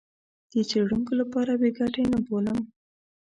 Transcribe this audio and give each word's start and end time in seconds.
د 0.51 0.53
څېړونکو 0.69 1.11
لپاره 1.21 1.51
بې 1.59 1.69
ګټې 1.79 2.03
نه 2.11 2.19
بولم. 2.27 2.59